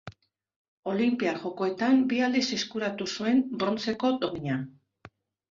Olinpiar 0.93 1.37
Jokoetan 1.43 1.99
bi 2.13 2.23
aldiz 2.29 2.41
eskuratu 2.57 3.09
zuen 3.19 3.45
brontzeko 3.61 4.13
domina. 4.27 4.59